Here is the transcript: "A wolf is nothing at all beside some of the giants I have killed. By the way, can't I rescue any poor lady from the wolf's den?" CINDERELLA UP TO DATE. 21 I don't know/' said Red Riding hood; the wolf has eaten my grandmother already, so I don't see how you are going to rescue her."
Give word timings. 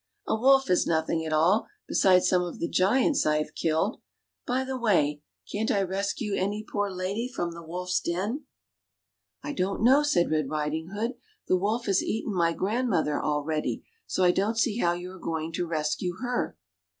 "A 0.27 0.35
wolf 0.35 0.67
is 0.71 0.87
nothing 0.87 1.23
at 1.27 1.31
all 1.31 1.67
beside 1.87 2.23
some 2.23 2.41
of 2.41 2.57
the 2.57 2.67
giants 2.67 3.23
I 3.23 3.37
have 3.37 3.53
killed. 3.53 4.01
By 4.47 4.63
the 4.63 4.75
way, 4.75 5.21
can't 5.51 5.69
I 5.69 5.83
rescue 5.83 6.33
any 6.33 6.63
poor 6.67 6.89
lady 6.89 7.27
from 7.31 7.51
the 7.51 7.61
wolf's 7.61 7.99
den?" 7.99 8.45
CINDERELLA 9.43 9.43
UP 9.43 9.43
TO 9.43 9.49
DATE. 9.49 9.53
21 9.53 9.53
I 9.53 9.53
don't 9.53 9.87
know/' 9.87 10.03
said 10.03 10.31
Red 10.31 10.49
Riding 10.49 10.87
hood; 10.87 11.11
the 11.47 11.55
wolf 11.57 11.85
has 11.85 12.01
eaten 12.01 12.33
my 12.33 12.51
grandmother 12.51 13.21
already, 13.21 13.83
so 14.07 14.23
I 14.23 14.31
don't 14.31 14.57
see 14.57 14.79
how 14.79 14.93
you 14.93 15.11
are 15.11 15.19
going 15.19 15.51
to 15.51 15.67
rescue 15.67 16.15
her." 16.23 16.57